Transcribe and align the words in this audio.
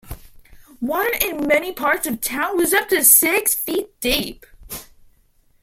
Water 0.81 1.13
in 1.21 1.45
many 1.45 1.73
parts 1.73 2.07
of 2.07 2.21
town 2.21 2.57
was 2.57 2.73
up 2.73 2.89
to 2.89 3.03
six 3.03 3.53
feet 3.53 3.99
deep. 3.99 4.47